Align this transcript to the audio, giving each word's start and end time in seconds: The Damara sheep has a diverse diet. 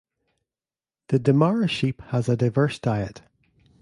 The 1.09 1.19
Damara 1.19 1.69
sheep 1.69 2.01
has 2.07 2.27
a 2.27 2.35
diverse 2.35 2.79
diet. 2.79 3.21